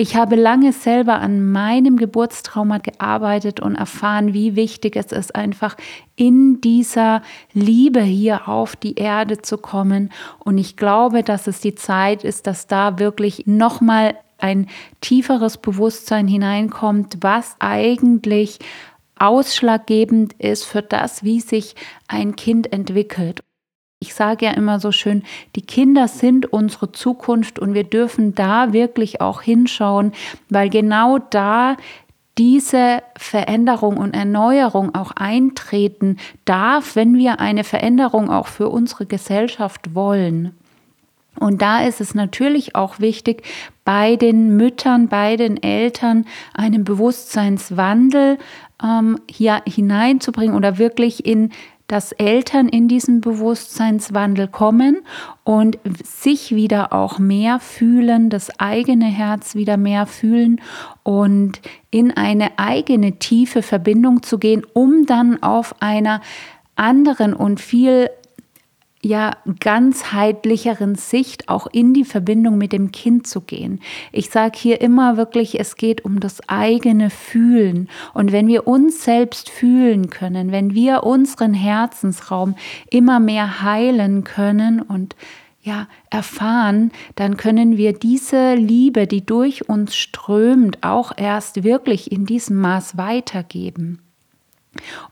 Ich 0.00 0.14
habe 0.14 0.36
lange 0.36 0.72
selber 0.72 1.18
an 1.18 1.50
meinem 1.50 1.96
Geburtstrauma 1.96 2.78
gearbeitet 2.78 3.58
und 3.58 3.74
erfahren, 3.74 4.32
wie 4.32 4.54
wichtig 4.54 4.94
es 4.94 5.10
ist, 5.10 5.34
einfach 5.34 5.76
in 6.14 6.60
dieser 6.60 7.20
Liebe 7.52 8.00
hier 8.00 8.46
auf 8.46 8.76
die 8.76 8.94
Erde 8.94 9.42
zu 9.42 9.58
kommen. 9.58 10.12
Und 10.38 10.56
ich 10.56 10.76
glaube, 10.76 11.24
dass 11.24 11.48
es 11.48 11.60
die 11.60 11.74
Zeit 11.74 12.22
ist, 12.22 12.46
dass 12.46 12.68
da 12.68 13.00
wirklich 13.00 13.48
nochmal 13.48 14.14
ein 14.38 14.68
tieferes 15.00 15.56
Bewusstsein 15.56 16.28
hineinkommt, 16.28 17.18
was 17.22 17.56
eigentlich 17.58 18.60
ausschlaggebend 19.18 20.32
ist 20.34 20.62
für 20.62 20.82
das, 20.82 21.24
wie 21.24 21.40
sich 21.40 21.74
ein 22.06 22.36
Kind 22.36 22.72
entwickelt. 22.72 23.40
Ich 24.00 24.14
sage 24.14 24.46
ja 24.46 24.52
immer 24.52 24.78
so 24.78 24.92
schön, 24.92 25.24
die 25.56 25.62
Kinder 25.62 26.06
sind 26.06 26.52
unsere 26.52 26.92
Zukunft 26.92 27.58
und 27.58 27.74
wir 27.74 27.82
dürfen 27.82 28.32
da 28.32 28.72
wirklich 28.72 29.20
auch 29.20 29.42
hinschauen, 29.42 30.12
weil 30.48 30.70
genau 30.70 31.18
da 31.18 31.76
diese 32.38 33.02
Veränderung 33.16 33.96
und 33.96 34.14
Erneuerung 34.14 34.94
auch 34.94 35.10
eintreten 35.16 36.18
darf, 36.44 36.94
wenn 36.94 37.16
wir 37.16 37.40
eine 37.40 37.64
Veränderung 37.64 38.30
auch 38.30 38.46
für 38.46 38.68
unsere 38.68 39.06
Gesellschaft 39.06 39.96
wollen. 39.96 40.54
Und 41.40 41.60
da 41.60 41.84
ist 41.84 42.00
es 42.00 42.14
natürlich 42.14 42.76
auch 42.76 43.00
wichtig, 43.00 43.42
bei 43.84 44.14
den 44.14 44.56
Müttern, 44.56 45.08
bei 45.08 45.36
den 45.36 45.60
Eltern 45.60 46.24
einen 46.54 46.84
Bewusstseinswandel 46.84 48.38
ähm, 48.82 49.18
hier 49.28 49.62
hineinzubringen 49.66 50.54
oder 50.54 50.78
wirklich 50.78 51.26
in 51.26 51.50
dass 51.88 52.12
Eltern 52.12 52.68
in 52.68 52.86
diesen 52.86 53.22
Bewusstseinswandel 53.22 54.46
kommen 54.46 54.98
und 55.42 55.78
sich 56.04 56.54
wieder 56.54 56.92
auch 56.92 57.18
mehr 57.18 57.60
fühlen, 57.60 58.28
das 58.28 58.60
eigene 58.60 59.06
Herz 59.06 59.54
wieder 59.54 59.78
mehr 59.78 60.06
fühlen 60.06 60.60
und 61.02 61.60
in 61.90 62.10
eine 62.14 62.58
eigene 62.58 63.18
tiefe 63.18 63.62
Verbindung 63.62 64.22
zu 64.22 64.38
gehen, 64.38 64.64
um 64.74 65.06
dann 65.06 65.42
auf 65.42 65.74
einer 65.80 66.20
anderen 66.76 67.32
und 67.32 67.58
viel 67.60 68.10
ja 69.02 69.36
ganzheitlicheren 69.60 70.96
Sicht 70.96 71.48
auch 71.48 71.66
in 71.70 71.94
die 71.94 72.04
Verbindung 72.04 72.58
mit 72.58 72.72
dem 72.72 72.90
Kind 72.92 73.26
zu 73.26 73.40
gehen. 73.40 73.80
Ich 74.12 74.30
sage 74.30 74.58
hier 74.58 74.80
immer 74.80 75.16
wirklich, 75.16 75.60
es 75.60 75.76
geht 75.76 76.04
um 76.04 76.20
das 76.20 76.48
eigene 76.48 77.10
Fühlen. 77.10 77.88
Und 78.14 78.32
wenn 78.32 78.48
wir 78.48 78.66
uns 78.66 79.04
selbst 79.04 79.50
fühlen 79.50 80.10
können, 80.10 80.52
wenn 80.52 80.74
wir 80.74 81.04
unseren 81.04 81.54
Herzensraum 81.54 82.56
immer 82.90 83.20
mehr 83.20 83.62
heilen 83.62 84.24
können 84.24 84.82
und 84.82 85.14
ja, 85.62 85.86
erfahren, 86.08 86.92
dann 87.14 87.36
können 87.36 87.76
wir 87.76 87.92
diese 87.92 88.54
Liebe, 88.54 89.06
die 89.06 89.24
durch 89.26 89.68
uns 89.68 89.96
strömt, 89.96 90.82
auch 90.82 91.12
erst 91.16 91.62
wirklich 91.62 92.10
in 92.10 92.26
diesem 92.26 92.60
Maß 92.60 92.96
weitergeben. 92.96 94.00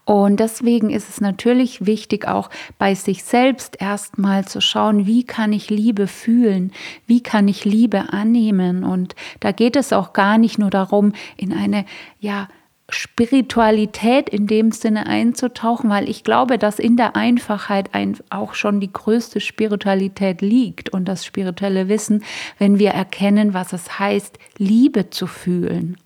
Und 0.04 0.38
deswegen 0.38 0.90
ist 0.90 1.08
es 1.08 1.20
natürlich 1.20 1.86
wichtig, 1.86 2.28
auch 2.28 2.50
bei 2.78 2.94
sich 2.94 3.24
selbst 3.24 3.80
erstmal 3.80 4.46
zu 4.46 4.60
schauen, 4.60 5.06
wie 5.06 5.24
kann 5.24 5.52
ich 5.52 5.70
Liebe 5.70 6.06
fühlen, 6.06 6.72
wie 7.06 7.22
kann 7.22 7.48
ich 7.48 7.64
Liebe 7.64 8.12
annehmen. 8.12 8.84
Und 8.84 9.16
da 9.40 9.52
geht 9.52 9.76
es 9.76 9.92
auch 9.92 10.12
gar 10.12 10.38
nicht 10.38 10.58
nur 10.58 10.70
darum, 10.70 11.12
in 11.36 11.52
eine, 11.52 11.84
ja, 12.20 12.48
Spiritualität 12.88 14.28
in 14.28 14.46
dem 14.46 14.70
Sinne 14.70 15.06
einzutauchen, 15.06 15.90
weil 15.90 16.08
ich 16.08 16.22
glaube, 16.22 16.56
dass 16.56 16.78
in 16.78 16.96
der 16.96 17.16
Einfachheit 17.16 17.94
ein, 17.94 18.16
auch 18.30 18.54
schon 18.54 18.78
die 18.78 18.92
größte 18.92 19.40
Spiritualität 19.40 20.40
liegt 20.40 20.90
und 20.90 21.06
das 21.06 21.24
spirituelle 21.24 21.88
Wissen, 21.88 22.22
wenn 22.58 22.78
wir 22.78 22.90
erkennen, 22.90 23.54
was 23.54 23.72
es 23.72 23.98
heißt, 23.98 24.38
Liebe 24.58 25.10
zu 25.10 25.26
fühlen. 25.26 25.96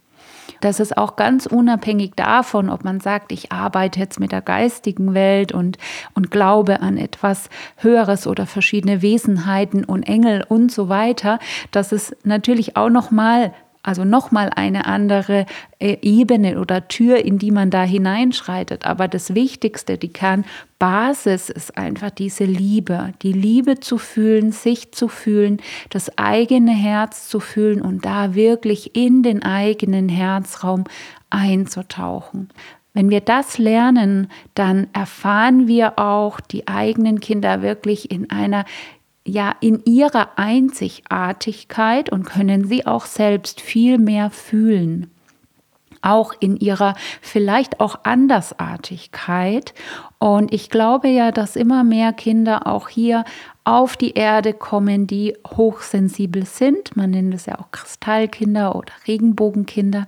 Das 0.60 0.80
ist 0.80 0.96
auch 0.96 1.16
ganz 1.16 1.46
unabhängig 1.46 2.12
davon, 2.16 2.70
ob 2.70 2.84
man 2.84 3.00
sagt, 3.00 3.32
ich 3.32 3.52
arbeite 3.52 4.00
jetzt 4.00 4.20
mit 4.20 4.32
der 4.32 4.42
geistigen 4.42 5.14
Welt 5.14 5.52
und, 5.52 5.78
und 6.14 6.30
glaube 6.30 6.80
an 6.80 6.96
etwas 6.96 7.48
Höheres 7.76 8.26
oder 8.26 8.46
verschiedene 8.46 9.02
Wesenheiten 9.02 9.84
und 9.84 10.02
Engel 10.04 10.44
und 10.48 10.70
so 10.70 10.88
weiter. 10.88 11.38
Das 11.70 11.92
ist 11.92 12.16
natürlich 12.24 12.76
auch 12.76 12.90
nochmal 12.90 13.52
also 13.82 14.04
nochmal 14.04 14.50
eine 14.54 14.86
andere 14.86 15.46
äh, 15.78 15.96
Ebene 16.02 16.60
oder 16.60 16.88
Tür, 16.88 17.24
in 17.24 17.38
die 17.38 17.50
man 17.50 17.70
da 17.70 17.82
hineinschreitet. 17.82 18.84
Aber 18.84 19.08
das 19.08 19.34
Wichtigste, 19.34 19.96
die 19.96 20.12
Kernbasis 20.12 21.48
ist 21.48 21.78
einfach 21.78 22.10
diese 22.10 22.44
Liebe. 22.44 23.14
Die 23.22 23.32
Liebe 23.32 23.80
zu 23.80 23.96
fühlen, 23.96 24.52
sich 24.52 24.92
zu 24.92 25.08
fühlen, 25.08 25.62
das 25.88 26.18
eigene 26.18 26.72
Herz 26.72 27.28
zu 27.28 27.40
fühlen 27.40 27.80
und 27.80 28.04
da 28.04 28.34
wirklich 28.34 28.94
in 28.94 29.22
den 29.22 29.42
eigenen 29.42 30.10
Herzraum 30.10 30.84
einzutauchen. 31.30 32.50
Wenn 32.92 33.08
wir 33.08 33.20
das 33.20 33.56
lernen, 33.56 34.28
dann 34.54 34.88
erfahren 34.92 35.68
wir 35.68 35.98
auch 35.98 36.40
die 36.40 36.66
eigenen 36.66 37.20
Kinder 37.20 37.62
wirklich 37.62 38.10
in 38.10 38.30
einer 38.30 38.64
ja 39.26 39.54
in 39.60 39.84
ihrer 39.84 40.38
Einzigartigkeit 40.38 42.10
und 42.10 42.24
können 42.24 42.66
sie 42.66 42.86
auch 42.86 43.06
selbst 43.06 43.60
viel 43.60 43.98
mehr 43.98 44.30
fühlen 44.30 45.10
auch 46.02 46.32
in 46.40 46.56
ihrer 46.56 46.94
vielleicht 47.20 47.80
auch 47.80 48.00
Andersartigkeit. 48.04 49.74
Und 50.20 50.52
ich 50.52 50.68
glaube 50.68 51.08
ja, 51.08 51.32
dass 51.32 51.56
immer 51.56 51.82
mehr 51.82 52.12
Kinder 52.12 52.66
auch 52.66 52.88
hier 52.88 53.24
auf 53.64 53.96
die 53.96 54.14
Erde 54.14 54.54
kommen, 54.54 55.06
die 55.06 55.36
hochsensibel 55.46 56.46
sind. 56.46 56.96
Man 56.96 57.10
nennt 57.10 57.34
es 57.34 57.46
ja 57.46 57.58
auch 57.58 57.70
Kristallkinder 57.70 58.74
oder 58.74 58.92
Regenbogenkinder. 59.06 60.06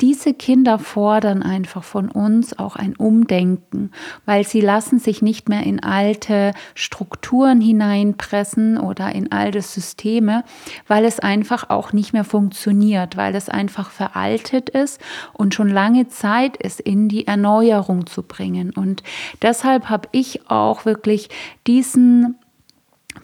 Diese 0.00 0.34
Kinder 0.34 0.78
fordern 0.78 1.42
einfach 1.42 1.84
von 1.84 2.10
uns 2.10 2.58
auch 2.58 2.76
ein 2.76 2.96
Umdenken, 2.96 3.92
weil 4.24 4.44
sie 4.44 4.60
lassen 4.60 4.98
sich 4.98 5.22
nicht 5.22 5.48
mehr 5.48 5.62
in 5.62 5.82
alte 5.82 6.52
Strukturen 6.74 7.60
hineinpressen 7.60 8.78
oder 8.78 9.14
in 9.14 9.30
alte 9.30 9.62
Systeme, 9.62 10.44
weil 10.86 11.04
es 11.04 11.20
einfach 11.20 11.70
auch 11.70 11.92
nicht 11.92 12.12
mehr 12.12 12.24
funktioniert, 12.24 13.16
weil 13.16 13.34
es 13.34 13.48
einfach 13.48 13.90
veraltet 13.90 14.68
ist 14.68 15.00
und 15.32 15.54
schon 15.54 15.70
lange 15.70 16.08
Zeit 16.08 16.56
ist, 16.56 16.80
in 16.80 17.08
die 17.08 17.26
Erneuerung 17.26 18.06
zu 18.06 18.22
bringen. 18.22 18.72
Und 18.74 19.02
deshalb 19.46 19.88
habe 19.88 20.08
ich 20.12 20.50
auch 20.50 20.84
wirklich 20.84 21.30
diesen 21.66 22.36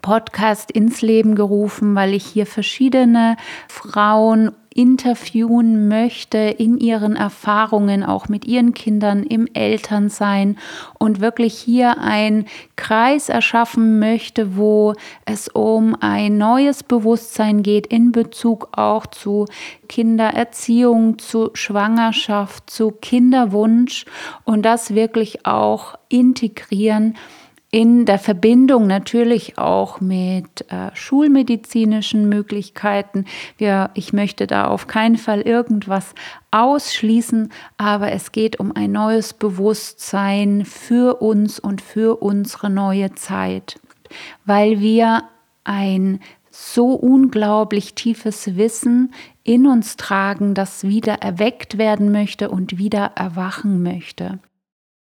Podcast 0.00 0.70
ins 0.70 1.02
Leben 1.02 1.34
gerufen, 1.34 1.94
weil 1.94 2.14
ich 2.14 2.24
hier 2.24 2.46
verschiedene 2.46 3.36
Frauen 3.68 4.52
interviewen 4.76 5.88
möchte 5.88 6.38
in 6.38 6.78
ihren 6.78 7.16
Erfahrungen, 7.16 8.02
auch 8.02 8.28
mit 8.28 8.44
ihren 8.44 8.74
Kindern 8.74 9.22
im 9.22 9.46
Elternsein 9.52 10.58
und 10.98 11.20
wirklich 11.20 11.54
hier 11.54 11.98
einen 11.98 12.46
Kreis 12.76 13.28
erschaffen 13.28 13.98
möchte, 13.98 14.56
wo 14.56 14.94
es 15.24 15.48
um 15.48 15.96
ein 16.00 16.38
neues 16.38 16.82
Bewusstsein 16.82 17.62
geht 17.62 17.86
in 17.86 18.12
Bezug 18.12 18.68
auch 18.72 19.06
zu 19.06 19.46
Kindererziehung, 19.88 21.18
zu 21.18 21.50
Schwangerschaft, 21.54 22.70
zu 22.70 22.90
Kinderwunsch 22.90 24.04
und 24.44 24.62
das 24.62 24.94
wirklich 24.94 25.46
auch 25.46 25.94
integrieren 26.08 27.14
in 27.74 28.04
der 28.04 28.18
Verbindung 28.18 28.86
natürlich 28.86 29.56
auch 29.56 29.98
mit 30.02 30.70
äh, 30.70 30.94
schulmedizinischen 30.94 32.28
Möglichkeiten. 32.28 33.24
Wir, 33.56 33.90
ich 33.94 34.12
möchte 34.12 34.46
da 34.46 34.66
auf 34.66 34.86
keinen 34.86 35.16
Fall 35.16 35.40
irgendwas 35.40 36.14
ausschließen, 36.50 37.50
aber 37.78 38.12
es 38.12 38.30
geht 38.30 38.60
um 38.60 38.76
ein 38.76 38.92
neues 38.92 39.32
Bewusstsein 39.32 40.66
für 40.66 41.22
uns 41.22 41.58
und 41.58 41.80
für 41.80 42.22
unsere 42.22 42.68
neue 42.68 43.14
Zeit, 43.14 43.80
weil 44.44 44.80
wir 44.80 45.22
ein 45.64 46.20
so 46.50 46.88
unglaublich 46.88 47.94
tiefes 47.94 48.54
Wissen 48.58 49.14
in 49.44 49.66
uns 49.66 49.96
tragen, 49.96 50.52
das 50.52 50.84
wieder 50.84 51.14
erweckt 51.22 51.78
werden 51.78 52.12
möchte 52.12 52.50
und 52.50 52.76
wieder 52.76 53.12
erwachen 53.14 53.82
möchte. 53.82 54.40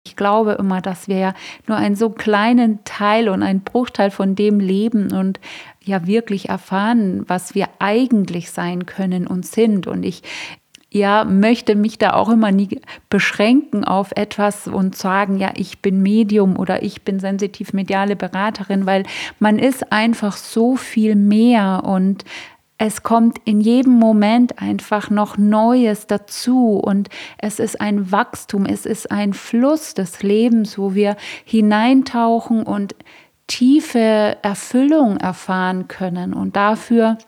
Ich 0.04 0.16
glaube 0.16 0.52
immer, 0.52 0.80
dass 0.80 1.06
wir 1.06 1.18
ja 1.18 1.34
nur 1.68 1.76
einen 1.76 1.94
so 1.94 2.10
kleinen 2.10 2.82
Teil 2.84 3.28
und 3.28 3.42
einen 3.42 3.60
Bruchteil 3.60 4.10
von 4.10 4.34
dem 4.34 4.58
leben 4.58 5.12
und 5.12 5.38
ja 5.84 6.06
wirklich 6.06 6.48
erfahren, 6.48 7.24
was 7.28 7.54
wir 7.54 7.68
eigentlich 7.78 8.50
sein 8.50 8.84
können 8.86 9.26
und 9.26 9.46
sind. 9.46 9.86
Und 9.86 10.02
ich 10.02 10.22
ja, 10.92 11.24
möchte 11.24 11.74
mich 11.74 11.96
da 11.96 12.12
auch 12.12 12.28
immer 12.28 12.52
nie 12.52 12.80
beschränken 13.08 13.84
auf 13.84 14.12
etwas 14.14 14.68
und 14.68 14.94
sagen, 14.94 15.38
ja, 15.38 15.50
ich 15.54 15.80
bin 15.80 16.02
Medium 16.02 16.58
oder 16.58 16.82
ich 16.82 17.02
bin 17.02 17.18
sensitiv 17.18 17.72
mediale 17.72 18.14
Beraterin, 18.14 18.84
weil 18.84 19.04
man 19.38 19.58
ist 19.58 19.90
einfach 19.90 20.36
so 20.36 20.76
viel 20.76 21.14
mehr 21.14 21.82
und 21.84 22.24
es 22.84 23.04
kommt 23.04 23.38
in 23.44 23.60
jedem 23.60 23.92
Moment 23.92 24.60
einfach 24.60 25.08
noch 25.08 25.38
Neues 25.38 26.08
dazu 26.08 26.80
und 26.80 27.10
es 27.38 27.60
ist 27.60 27.80
ein 27.80 28.10
Wachstum, 28.10 28.66
es 28.66 28.86
ist 28.86 29.12
ein 29.12 29.34
Fluss 29.34 29.94
des 29.94 30.24
Lebens, 30.24 30.78
wo 30.78 30.92
wir 30.92 31.16
hineintauchen 31.44 32.64
und 32.64 32.96
tiefe 33.46 34.36
Erfüllung 34.42 35.16
erfahren 35.18 35.86
können 35.86 36.34
und 36.34 36.56
dafür 36.56 37.18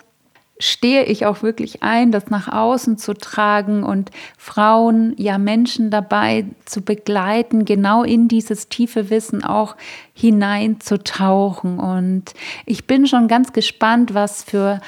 stehe 0.58 1.04
ich 1.04 1.24
auch 1.24 1.44
wirklich 1.44 1.84
ein, 1.84 2.10
das 2.10 2.30
nach 2.30 2.48
außen 2.48 2.98
zu 2.98 3.14
tragen 3.14 3.84
und 3.84 4.10
Frauen, 4.36 5.14
ja 5.18 5.38
Menschen 5.38 5.88
dabei 5.88 6.46
zu 6.64 6.82
begleiten, 6.82 7.64
genau 7.64 8.02
in 8.02 8.26
dieses 8.26 8.68
tiefe 8.68 9.10
Wissen 9.10 9.44
auch 9.44 9.76
hineinzutauchen. 10.14 11.80
Und 11.80 12.34
ich 12.66 12.86
bin 12.86 13.08
schon 13.08 13.26
ganz 13.26 13.52
gespannt, 13.52 14.14
was 14.14 14.44
für 14.44 14.80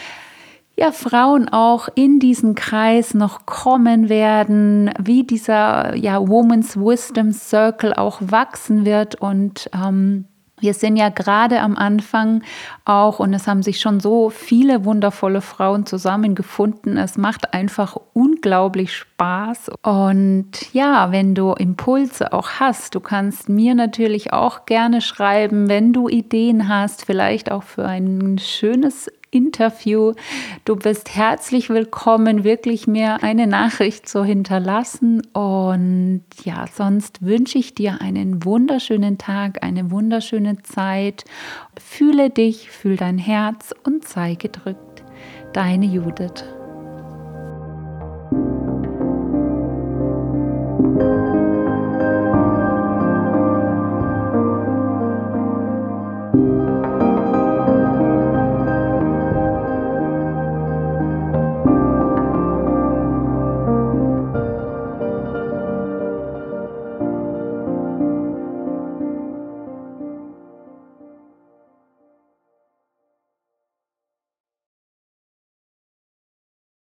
ja, 0.76 0.92
Frauen 0.92 1.48
auch 1.48 1.88
in 1.94 2.18
diesen 2.18 2.54
Kreis 2.54 3.14
noch 3.14 3.46
kommen 3.46 4.08
werden, 4.08 4.90
wie 5.00 5.24
dieser 5.24 5.96
ja, 5.96 6.26
Woman's 6.28 6.76
Wisdom 6.76 7.32
Circle 7.32 7.94
auch 7.94 8.18
wachsen 8.20 8.84
wird 8.84 9.14
und 9.16 9.70
ähm, 9.72 10.26
wir 10.58 10.72
sind 10.72 10.96
ja 10.96 11.10
gerade 11.10 11.60
am 11.60 11.76
Anfang 11.76 12.42
auch 12.86 13.18
und 13.18 13.34
es 13.34 13.46
haben 13.46 13.62
sich 13.62 13.78
schon 13.78 14.00
so 14.00 14.30
viele 14.30 14.86
wundervolle 14.86 15.42
Frauen 15.42 15.84
zusammengefunden. 15.84 16.96
Es 16.96 17.18
macht 17.18 17.52
einfach 17.52 17.96
unglaublich 18.14 18.94
Spaß. 18.94 19.70
Und 19.82 20.72
ja, 20.72 21.12
wenn 21.12 21.34
du 21.34 21.52
Impulse 21.52 22.32
auch 22.32 22.52
hast, 22.58 22.94
du 22.94 23.00
kannst 23.00 23.50
mir 23.50 23.74
natürlich 23.74 24.32
auch 24.32 24.64
gerne 24.64 25.02
schreiben, 25.02 25.68
wenn 25.68 25.92
du 25.92 26.08
Ideen 26.08 26.68
hast, 26.68 27.04
vielleicht 27.04 27.50
auch 27.52 27.62
für 27.62 27.84
ein 27.84 28.38
schönes 28.38 29.10
Interview. 29.36 30.14
Du 30.64 30.76
bist 30.76 31.14
herzlich 31.14 31.68
willkommen, 31.68 32.42
wirklich 32.42 32.86
mir 32.86 33.22
eine 33.22 33.46
Nachricht 33.46 34.08
zu 34.08 34.24
hinterlassen. 34.24 35.20
Und 35.34 36.22
ja, 36.44 36.64
sonst 36.72 37.22
wünsche 37.22 37.58
ich 37.58 37.74
dir 37.74 38.00
einen 38.00 38.44
wunderschönen 38.44 39.18
Tag, 39.18 39.62
eine 39.62 39.90
wunderschöne 39.90 40.62
Zeit. 40.62 41.24
Fühle 41.78 42.30
dich, 42.30 42.70
fühl 42.70 42.96
dein 42.96 43.18
Herz 43.18 43.74
und 43.84 44.08
sei 44.08 44.34
gedrückt. 44.34 45.04
Deine 45.52 45.84
Judith. 45.84 46.55